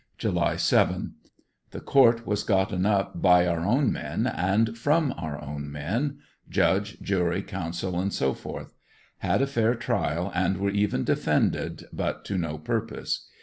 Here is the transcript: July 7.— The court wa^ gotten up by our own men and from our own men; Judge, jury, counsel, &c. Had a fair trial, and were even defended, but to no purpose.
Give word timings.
July 0.17 0.55
7.— 0.55 1.13
The 1.73 1.79
court 1.79 2.25
wa^ 2.25 2.47
gotten 2.47 2.87
up 2.87 3.21
by 3.21 3.45
our 3.45 3.59
own 3.63 3.91
men 3.91 4.25
and 4.25 4.75
from 4.75 5.13
our 5.15 5.39
own 5.39 5.71
men; 5.71 6.17
Judge, 6.49 6.99
jury, 7.01 7.43
counsel, 7.43 8.09
&c. 8.09 8.33
Had 9.19 9.43
a 9.43 9.45
fair 9.45 9.75
trial, 9.75 10.31
and 10.33 10.57
were 10.57 10.71
even 10.71 11.03
defended, 11.03 11.85
but 11.93 12.25
to 12.25 12.39
no 12.39 12.57
purpose. 12.57 13.27